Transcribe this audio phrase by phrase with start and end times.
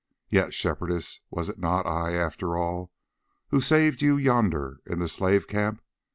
[0.29, 2.91] Yet, Shepherdess, was it not I after all
[3.49, 5.83] who saved you yonder in the slave camp?